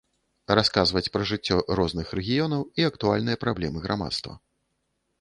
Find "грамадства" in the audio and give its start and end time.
3.89-4.33